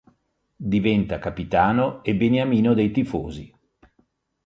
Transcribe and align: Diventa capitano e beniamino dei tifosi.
Diventa 0.73 1.19
capitano 1.19 2.01
e 2.03 2.15
beniamino 2.15 2.73
dei 2.73 2.89
tifosi. 2.89 3.53